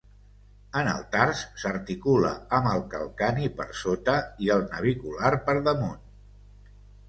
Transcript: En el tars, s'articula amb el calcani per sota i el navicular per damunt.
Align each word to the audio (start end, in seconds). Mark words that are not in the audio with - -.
En 0.79 0.87
el 0.93 1.03
tars, 1.15 1.41
s'articula 1.63 2.31
amb 2.59 2.71
el 2.71 2.83
calcani 2.95 3.53
per 3.61 3.69
sota 3.85 4.19
i 4.47 4.53
el 4.57 4.67
navicular 4.75 5.33
per 5.51 5.59
damunt. 5.71 6.05